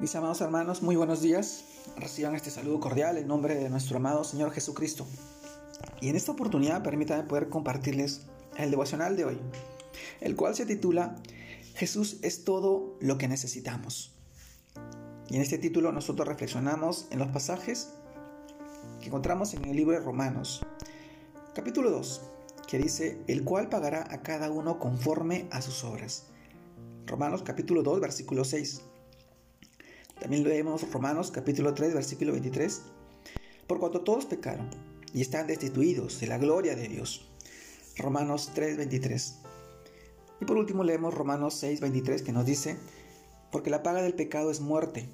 Mis 0.00 0.14
amados 0.14 0.40
hermanos, 0.40 0.80
muy 0.80 0.94
buenos 0.94 1.22
días. 1.22 1.64
Reciban 1.96 2.36
este 2.36 2.52
saludo 2.52 2.78
cordial 2.78 3.18
en 3.18 3.26
nombre 3.26 3.56
de 3.56 3.68
nuestro 3.68 3.96
amado 3.96 4.22
Señor 4.22 4.52
Jesucristo. 4.52 5.04
Y 6.00 6.08
en 6.08 6.14
esta 6.14 6.30
oportunidad 6.30 6.84
permítanme 6.84 7.24
poder 7.24 7.48
compartirles 7.48 8.20
el 8.56 8.70
devocional 8.70 9.16
de 9.16 9.24
hoy, 9.24 9.40
el 10.20 10.36
cual 10.36 10.54
se 10.54 10.66
titula 10.66 11.16
Jesús 11.74 12.18
es 12.22 12.44
todo 12.44 12.96
lo 13.00 13.18
que 13.18 13.26
necesitamos. 13.26 14.14
Y 15.28 15.34
en 15.34 15.42
este 15.42 15.58
título 15.58 15.90
nosotros 15.90 16.28
reflexionamos 16.28 17.08
en 17.10 17.18
los 17.18 17.28
pasajes 17.32 17.88
que 19.00 19.08
encontramos 19.08 19.52
en 19.54 19.64
el 19.64 19.74
libro 19.74 19.98
de 19.98 20.04
Romanos, 20.04 20.64
capítulo 21.56 21.90
2, 21.90 22.22
que 22.68 22.78
dice, 22.78 23.20
el 23.26 23.42
cual 23.42 23.68
pagará 23.68 24.06
a 24.12 24.22
cada 24.22 24.48
uno 24.48 24.78
conforme 24.78 25.48
a 25.50 25.60
sus 25.60 25.82
obras. 25.82 26.26
Romanos 27.04 27.42
capítulo 27.42 27.82
2, 27.82 27.98
versículo 27.98 28.44
6. 28.44 28.82
También 30.20 30.42
leemos 30.42 30.90
Romanos 30.90 31.30
capítulo 31.30 31.74
3, 31.74 31.94
versículo 31.94 32.32
23. 32.32 32.82
Por 33.66 33.78
cuanto 33.78 34.00
todos 34.00 34.26
pecaron 34.26 34.68
y 35.14 35.20
están 35.20 35.46
destituidos 35.46 36.20
de 36.20 36.26
la 36.26 36.38
gloria 36.38 36.74
de 36.74 36.88
Dios. 36.88 37.28
Romanos 37.96 38.50
3, 38.54 38.76
23. 38.78 39.38
Y 40.40 40.44
por 40.44 40.56
último 40.56 40.82
leemos 40.82 41.14
Romanos 41.14 41.54
6, 41.54 41.80
23 41.80 42.22
que 42.22 42.32
nos 42.32 42.46
dice, 42.46 42.76
porque 43.52 43.70
la 43.70 43.82
paga 43.82 44.02
del 44.02 44.14
pecado 44.14 44.50
es 44.50 44.60
muerte, 44.60 45.08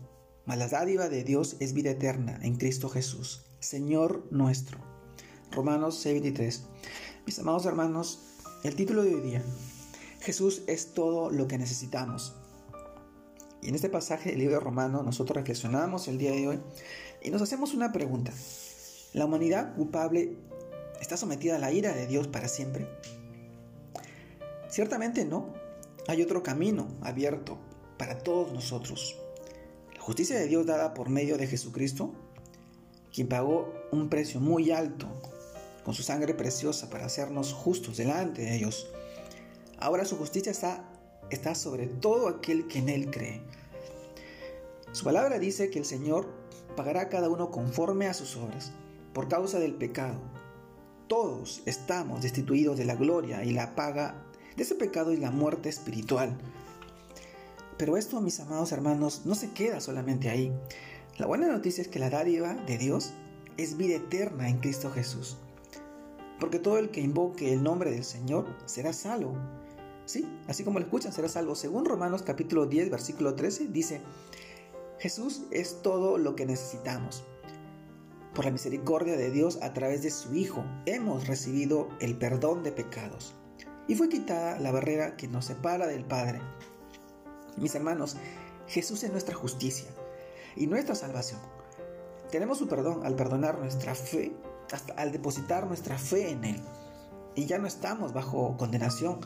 mas 0.46 0.58
la 0.58 0.68
dádiva 0.68 1.08
de 1.08 1.22
Dios 1.22 1.56
es 1.60 1.74
vida 1.74 1.90
eterna 1.90 2.38
en 2.42 2.56
Cristo 2.56 2.88
Jesús, 2.88 3.44
Señor 3.60 4.26
nuestro. 4.30 4.78
Romanos 5.50 5.98
6, 5.98 6.22
23. 6.22 6.64
Mis 7.26 7.38
amados 7.38 7.66
hermanos, 7.66 8.20
el 8.64 8.74
título 8.74 9.02
de 9.02 9.14
hoy 9.14 9.20
día, 9.20 9.42
Jesús 10.20 10.62
es 10.66 10.94
todo 10.94 11.30
lo 11.30 11.46
que 11.46 11.58
necesitamos. 11.58 12.34
Y 13.64 13.70
en 13.70 13.74
este 13.76 13.88
pasaje 13.88 14.30
del 14.30 14.40
libro 14.40 14.60
romano 14.60 15.02
nosotros 15.02 15.38
reflexionamos 15.38 16.06
el 16.08 16.18
día 16.18 16.32
de 16.32 16.46
hoy 16.46 16.60
y 17.22 17.30
nos 17.30 17.40
hacemos 17.40 17.72
una 17.72 17.92
pregunta. 17.92 18.30
¿La 19.14 19.24
humanidad 19.24 19.74
culpable 19.74 20.36
está 21.00 21.16
sometida 21.16 21.56
a 21.56 21.58
la 21.58 21.72
ira 21.72 21.94
de 21.94 22.06
Dios 22.06 22.28
para 22.28 22.46
siempre? 22.48 22.86
Ciertamente 24.68 25.24
no. 25.24 25.54
Hay 26.08 26.20
otro 26.20 26.42
camino 26.42 26.88
abierto 27.00 27.56
para 27.96 28.18
todos 28.18 28.52
nosotros. 28.52 29.16
La 29.94 30.02
justicia 30.02 30.38
de 30.38 30.46
Dios 30.46 30.66
dada 30.66 30.92
por 30.92 31.08
medio 31.08 31.38
de 31.38 31.46
Jesucristo, 31.46 32.12
quien 33.14 33.28
pagó 33.28 33.72
un 33.90 34.10
precio 34.10 34.40
muy 34.40 34.72
alto 34.72 35.08
con 35.86 35.94
su 35.94 36.02
sangre 36.02 36.34
preciosa 36.34 36.90
para 36.90 37.06
hacernos 37.06 37.54
justos 37.54 37.96
delante 37.96 38.42
de 38.42 38.58
Dios. 38.58 38.88
Ahora 39.78 40.04
su 40.04 40.18
justicia 40.18 40.52
está 40.52 40.84
está 41.30 41.54
sobre 41.54 41.86
todo 41.86 42.28
aquel 42.28 42.66
que 42.66 42.78
en 42.78 42.88
Él 42.88 43.10
cree. 43.10 43.40
Su 44.92 45.04
palabra 45.04 45.38
dice 45.38 45.70
que 45.70 45.78
el 45.78 45.84
Señor 45.84 46.26
pagará 46.76 47.02
a 47.02 47.08
cada 47.08 47.28
uno 47.28 47.50
conforme 47.50 48.06
a 48.06 48.14
sus 48.14 48.36
obras, 48.36 48.72
por 49.12 49.28
causa 49.28 49.58
del 49.58 49.74
pecado. 49.74 50.20
Todos 51.08 51.62
estamos 51.66 52.22
destituidos 52.22 52.78
de 52.78 52.84
la 52.84 52.94
gloria 52.94 53.44
y 53.44 53.52
la 53.52 53.74
paga 53.74 54.22
de 54.56 54.62
ese 54.62 54.74
pecado 54.74 55.12
y 55.12 55.16
la 55.16 55.30
muerte 55.30 55.68
espiritual. 55.68 56.36
Pero 57.76 57.96
esto, 57.96 58.20
mis 58.20 58.38
amados 58.40 58.72
hermanos, 58.72 59.22
no 59.24 59.34
se 59.34 59.50
queda 59.50 59.80
solamente 59.80 60.30
ahí. 60.30 60.52
La 61.18 61.26
buena 61.26 61.48
noticia 61.48 61.82
es 61.82 61.88
que 61.88 61.98
la 61.98 62.10
dádiva 62.10 62.54
de 62.54 62.78
Dios 62.78 63.12
es 63.56 63.76
vida 63.76 63.96
eterna 63.96 64.48
en 64.48 64.58
Cristo 64.58 64.90
Jesús. 64.90 65.36
Porque 66.40 66.58
todo 66.58 66.78
el 66.78 66.90
que 66.90 67.00
invoque 67.00 67.52
el 67.52 67.62
nombre 67.62 67.90
del 67.90 68.04
Señor 68.04 68.46
será 68.66 68.92
salvo. 68.92 69.36
Sí, 70.06 70.28
así 70.48 70.64
como 70.64 70.78
lo 70.78 70.84
escuchan, 70.84 71.12
será 71.12 71.28
salvo. 71.28 71.54
Según 71.54 71.84
Romanos 71.84 72.22
capítulo 72.22 72.66
10, 72.66 72.90
versículo 72.90 73.34
13, 73.34 73.68
dice, 73.68 74.02
Jesús 74.98 75.42
es 75.50 75.82
todo 75.82 76.18
lo 76.18 76.36
que 76.36 76.46
necesitamos. 76.46 77.24
Por 78.34 78.44
la 78.44 78.50
misericordia 78.50 79.16
de 79.16 79.30
Dios 79.30 79.58
a 79.62 79.72
través 79.72 80.02
de 80.02 80.10
su 80.10 80.34
Hijo 80.34 80.64
hemos 80.86 81.26
recibido 81.28 81.88
el 82.00 82.18
perdón 82.18 82.62
de 82.62 82.72
pecados. 82.72 83.34
Y 83.86 83.94
fue 83.94 84.08
quitada 84.08 84.58
la 84.58 84.72
barrera 84.72 85.16
que 85.16 85.28
nos 85.28 85.46
separa 85.46 85.86
del 85.86 86.04
Padre. 86.04 86.40
Mis 87.56 87.74
hermanos, 87.74 88.16
Jesús 88.66 89.04
es 89.04 89.12
nuestra 89.12 89.34
justicia 89.34 89.88
y 90.56 90.66
nuestra 90.66 90.94
salvación. 90.94 91.40
Tenemos 92.30 92.58
su 92.58 92.66
perdón 92.66 93.06
al 93.06 93.14
perdonar 93.14 93.58
nuestra 93.58 93.94
fe, 93.94 94.32
hasta 94.72 94.94
al 94.94 95.12
depositar 95.12 95.66
nuestra 95.66 95.98
fe 95.98 96.30
en 96.30 96.44
Él. 96.44 96.60
Y 97.36 97.46
ya 97.46 97.58
no 97.58 97.66
estamos 97.66 98.12
bajo 98.12 98.56
condenación 98.56 99.20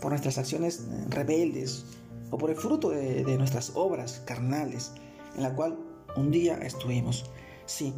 por 0.00 0.10
nuestras 0.10 0.38
acciones 0.38 0.86
rebeldes 1.08 1.84
o 2.30 2.38
por 2.38 2.50
el 2.50 2.56
fruto 2.56 2.90
de, 2.90 3.36
nuestras 3.36 3.72
obras 3.74 4.22
carnales 4.26 4.92
en 5.36 5.42
la 5.42 5.54
cual 5.54 5.78
un 6.16 6.30
día 6.30 6.58
estuvimos. 6.58 7.30
Sí, 7.66 7.94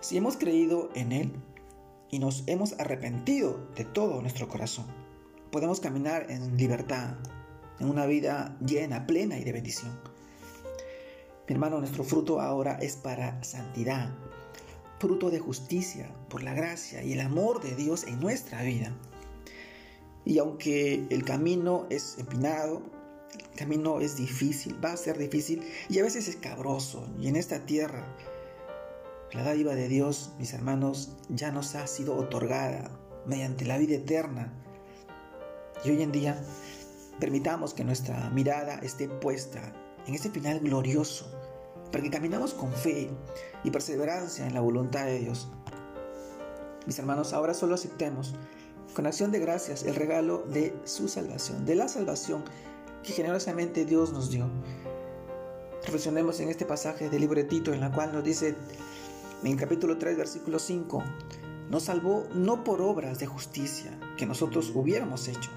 si 0.00 0.16
hemos 0.16 0.36
creído 0.36 0.90
en 0.94 1.12
Él 1.12 1.32
y 2.10 2.18
nos 2.18 2.44
hemos 2.46 2.78
arrepentido 2.78 3.68
de 3.76 3.84
todo 3.84 4.20
nuestro 4.20 4.48
corazón, 4.48 4.86
podemos 5.50 5.80
caminar 5.80 6.30
en 6.30 6.56
libertad, 6.56 7.16
en 7.78 7.88
una 7.88 8.06
vida 8.06 8.56
llena, 8.64 9.06
plena 9.06 9.38
y 9.38 9.44
de 9.44 9.52
bendición. 9.52 9.92
Mi 11.48 11.54
hermano, 11.54 11.78
nuestro 11.78 12.04
fruto 12.04 12.40
ahora 12.40 12.78
es 12.80 12.96
para 12.96 13.42
santidad, 13.42 14.10
fruto 14.98 15.30
de 15.30 15.40
justicia, 15.40 16.14
por 16.28 16.42
la 16.42 16.54
gracia 16.54 17.02
y 17.02 17.12
el 17.12 17.20
amor 17.20 17.60
de 17.60 17.74
Dios 17.74 18.04
en 18.04 18.20
nuestra 18.20 18.62
vida. 18.62 18.96
Y 20.24 20.38
aunque 20.38 21.06
el 21.10 21.24
camino 21.24 21.86
es 21.90 22.18
empinado, 22.18 22.82
el 23.34 23.56
camino 23.56 24.00
es 24.00 24.16
difícil, 24.16 24.82
va 24.84 24.92
a 24.92 24.96
ser 24.96 25.18
difícil 25.18 25.62
y 25.88 25.98
a 25.98 26.02
veces 26.02 26.28
es 26.28 26.36
cabroso. 26.36 27.08
Y 27.18 27.28
en 27.28 27.36
esta 27.36 27.64
tierra, 27.66 28.06
la 29.32 29.42
dádiva 29.42 29.74
de 29.74 29.88
Dios, 29.88 30.32
mis 30.38 30.52
hermanos, 30.52 31.16
ya 31.28 31.50
nos 31.50 31.74
ha 31.74 31.86
sido 31.86 32.16
otorgada 32.16 32.90
mediante 33.26 33.64
la 33.64 33.78
vida 33.78 33.94
eterna. 33.94 34.52
Y 35.84 35.90
hoy 35.90 36.02
en 36.02 36.12
día, 36.12 36.42
permitamos 37.18 37.74
que 37.74 37.84
nuestra 37.84 38.30
mirada 38.30 38.78
esté 38.82 39.08
puesta 39.08 39.72
en 40.06 40.14
este 40.14 40.30
final 40.30 40.60
glorioso, 40.60 41.26
para 41.90 42.02
que 42.02 42.10
caminamos 42.10 42.54
con 42.54 42.72
fe 42.72 43.10
y 43.64 43.70
perseverancia 43.70 44.46
en 44.46 44.54
la 44.54 44.60
voluntad 44.60 45.06
de 45.06 45.20
Dios. 45.20 45.48
Mis 46.86 46.98
hermanos, 46.98 47.32
ahora 47.32 47.54
solo 47.54 47.74
aceptemos 47.74 48.34
con 48.94 49.06
acción 49.06 49.32
de 49.32 49.38
gracias 49.38 49.84
el 49.84 49.94
regalo 49.94 50.44
de 50.48 50.74
su 50.84 51.08
salvación, 51.08 51.64
de 51.64 51.74
la 51.74 51.88
salvación 51.88 52.44
que 53.02 53.12
generosamente 53.12 53.84
Dios 53.84 54.12
nos 54.12 54.30
dio. 54.30 54.48
Reflexionemos 55.84 56.38
en 56.40 56.48
este 56.48 56.64
pasaje 56.64 57.10
del 57.10 57.20
libro 57.20 57.40
de 57.40 57.44
Tito, 57.44 57.72
en 57.72 57.80
la 57.80 57.90
cual 57.90 58.12
nos 58.12 58.22
dice 58.22 58.54
en 59.42 59.56
capítulo 59.56 59.98
3, 59.98 60.16
versículo 60.16 60.58
5, 60.58 61.02
nos 61.68 61.84
salvó 61.84 62.26
no 62.34 62.62
por 62.62 62.80
obras 62.80 63.18
de 63.18 63.26
justicia 63.26 63.98
que 64.16 64.26
nosotros 64.26 64.70
hubiéramos 64.74 65.26
hecho, 65.26 65.50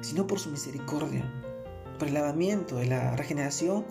sino 0.00 0.26
por 0.26 0.38
su 0.38 0.50
misericordia, 0.50 1.30
por 1.98 2.08
el 2.08 2.14
lavamiento 2.14 2.76
de 2.76 2.86
la 2.86 3.14
regeneración 3.16 3.84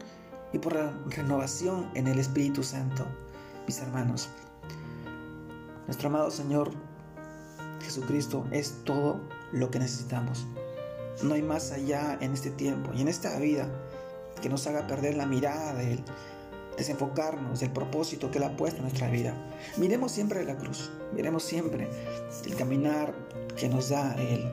y 0.53 0.57
por 0.57 0.73
la 0.73 0.91
renovación 1.07 1.91
en 1.93 2.07
el 2.07 2.19
Espíritu 2.19 2.63
Santo, 2.63 3.05
mis 3.67 3.79
hermanos. 3.79 4.29
Nuestro 5.85 6.09
amado 6.09 6.31
Señor 6.31 6.71
Jesucristo 7.83 8.45
es 8.51 8.75
todo 8.83 9.19
lo 9.51 9.71
que 9.71 9.79
necesitamos. 9.79 10.45
No 11.23 11.35
hay 11.35 11.41
más 11.41 11.71
allá 11.71 12.17
en 12.21 12.33
este 12.33 12.49
tiempo 12.49 12.91
y 12.93 13.01
en 13.01 13.07
esta 13.07 13.37
vida 13.39 13.69
que 14.41 14.49
nos 14.49 14.65
haga 14.67 14.87
perder 14.87 15.15
la 15.15 15.25
mirada 15.25 15.73
de 15.75 15.93
Él, 15.93 16.03
desenfocarnos 16.77 17.59
del 17.59 17.71
propósito 17.71 18.31
que 18.31 18.39
Él 18.39 18.45
ha 18.45 18.57
puesto 18.57 18.77
en 18.77 18.83
nuestra 18.83 19.09
vida. 19.09 19.35
Miremos 19.77 20.11
siempre 20.11 20.43
la 20.43 20.57
cruz, 20.57 20.91
miremos 21.13 21.43
siempre 21.43 21.89
el 22.45 22.55
caminar 22.55 23.13
que 23.55 23.69
nos 23.69 23.89
da 23.89 24.15
Él. 24.15 24.51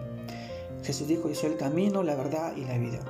Jesús 0.84 1.08
dijo, 1.08 1.28
yo 1.28 1.34
soy 1.34 1.52
el 1.52 1.56
camino, 1.56 2.02
la 2.02 2.14
verdad 2.14 2.54
y 2.56 2.64
la 2.64 2.78
vida. 2.78 3.00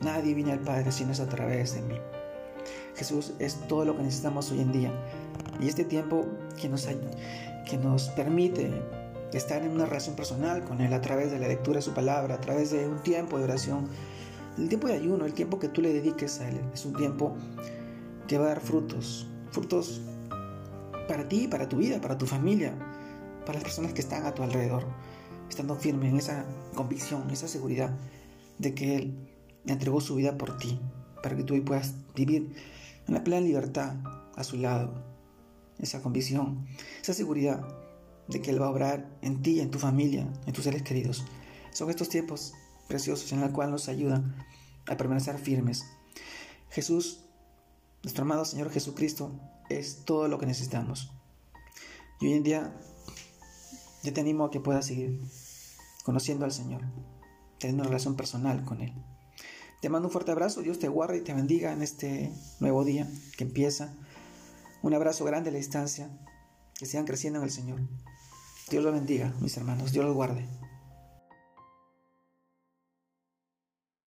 Nadie 0.00 0.34
viene 0.34 0.52
al 0.52 0.60
Padre 0.60 0.92
si 0.92 1.04
no 1.04 1.12
es 1.12 1.20
a 1.20 1.28
través 1.28 1.74
de 1.74 1.82
mí. 1.82 1.96
Jesús 2.94 3.32
es 3.38 3.56
todo 3.68 3.84
lo 3.84 3.96
que 3.96 4.02
necesitamos 4.02 4.50
hoy 4.50 4.60
en 4.60 4.72
día. 4.72 4.92
Y 5.60 5.68
este 5.68 5.84
tiempo 5.84 6.26
que 6.60 6.68
nos, 6.68 6.88
que 7.68 7.76
nos 7.76 8.08
permite 8.10 8.70
estar 9.32 9.62
en 9.62 9.70
una 9.70 9.86
relación 9.86 10.16
personal 10.16 10.64
con 10.64 10.80
Él 10.80 10.92
a 10.92 11.00
través 11.00 11.30
de 11.30 11.38
la 11.38 11.48
lectura 11.48 11.76
de 11.76 11.82
su 11.82 11.92
palabra, 11.92 12.36
a 12.36 12.40
través 12.40 12.70
de 12.70 12.88
un 12.88 13.02
tiempo 13.02 13.38
de 13.38 13.44
oración. 13.44 13.88
El 14.56 14.68
tiempo 14.68 14.88
de 14.88 14.94
ayuno, 14.94 15.26
el 15.26 15.34
tiempo 15.34 15.58
que 15.58 15.68
tú 15.68 15.82
le 15.82 15.92
dediques 15.92 16.40
a 16.40 16.48
Él, 16.48 16.60
es 16.72 16.84
un 16.84 16.94
tiempo 16.94 17.36
que 18.26 18.38
va 18.38 18.46
a 18.46 18.48
dar 18.48 18.60
frutos, 18.60 19.26
frutos 19.50 20.00
para 21.06 21.28
ti, 21.28 21.48
para 21.48 21.68
tu 21.68 21.76
vida, 21.76 22.00
para 22.00 22.18
tu 22.18 22.26
familia, 22.26 22.74
para 23.46 23.54
las 23.54 23.64
personas 23.64 23.92
que 23.92 24.00
están 24.00 24.26
a 24.26 24.34
tu 24.34 24.42
alrededor, 24.42 24.84
estando 25.48 25.74
firme 25.76 26.08
en 26.08 26.16
esa 26.16 26.44
convicción, 26.74 27.30
esa 27.30 27.48
seguridad 27.48 27.90
de 28.58 28.74
que 28.74 28.96
Él 28.96 29.28
entregó 29.66 30.00
su 30.00 30.16
vida 30.16 30.36
por 30.36 30.58
ti, 30.58 30.80
para 31.22 31.36
que 31.36 31.44
tú 31.44 31.62
puedas 31.64 31.94
vivir 32.14 32.52
en 33.06 33.14
la 33.14 33.24
plena 33.24 33.40
libertad 33.40 33.96
a 34.36 34.44
su 34.44 34.56
lado. 34.56 34.92
Esa 35.78 36.02
convicción, 36.02 36.66
esa 37.00 37.14
seguridad 37.14 37.64
de 38.28 38.40
que 38.40 38.50
Él 38.50 38.60
va 38.60 38.66
a 38.66 38.70
obrar 38.70 39.18
en 39.22 39.42
ti, 39.42 39.60
en 39.60 39.70
tu 39.70 39.78
familia, 39.78 40.26
en 40.46 40.52
tus 40.52 40.64
seres 40.64 40.82
queridos. 40.82 41.24
Son 41.72 41.90
estos 41.90 42.08
tiempos 42.08 42.54
preciosos 42.86 43.32
en 43.32 43.40
los 43.40 43.50
cuales 43.50 43.72
nos 43.72 43.88
ayudan 43.88 44.36
a 44.86 44.96
permanecer 44.96 45.38
firmes. 45.38 45.84
Jesús 46.70 47.20
Nuestro 48.02 48.22
amado 48.22 48.44
Señor 48.44 48.70
Jesucristo 48.70 49.32
es 49.68 50.04
todo 50.04 50.28
lo 50.28 50.38
que 50.38 50.46
necesitamos. 50.46 51.10
Y 52.20 52.28
hoy 52.28 52.34
en 52.34 52.42
día 52.44 52.72
yo 54.04 54.12
te 54.12 54.20
animo 54.20 54.44
a 54.44 54.50
que 54.50 54.60
puedas 54.60 54.86
seguir 54.86 55.20
conociendo 56.04 56.44
al 56.44 56.52
Señor, 56.52 56.82
teniendo 57.58 57.82
una 57.82 57.90
relación 57.90 58.14
personal 58.14 58.64
con 58.64 58.80
Él. 58.80 58.94
Te 59.82 59.88
mando 59.88 60.08
un 60.08 60.12
fuerte 60.12 60.30
abrazo, 60.30 60.62
Dios 60.62 60.78
te 60.78 60.88
guarde 60.88 61.18
y 61.18 61.22
te 61.22 61.34
bendiga 61.34 61.72
en 61.72 61.82
este 61.82 62.32
nuevo 62.60 62.84
día 62.84 63.08
que 63.36 63.44
empieza. 63.44 63.92
Un 64.82 64.94
abrazo 64.94 65.24
grande 65.24 65.50
a 65.50 65.52
la 65.52 65.58
distancia, 65.58 66.08
que 66.78 66.86
sigan 66.86 67.04
creciendo 67.04 67.40
en 67.40 67.44
el 67.44 67.50
Señor. 67.50 67.80
Dios 68.70 68.84
los 68.84 68.92
bendiga, 68.92 69.32
mis 69.40 69.56
hermanos, 69.56 69.92
Dios 69.92 70.04
los 70.04 70.14
guarde. 70.14 70.46